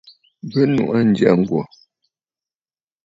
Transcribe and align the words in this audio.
Bɨ 0.51 0.61
nuʼu 0.73 0.91
aa 0.95 1.03
ǹjyâ 1.09 1.31
ŋ̀gwò. 1.39 1.61